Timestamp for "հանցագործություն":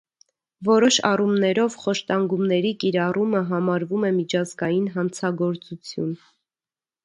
4.99-6.13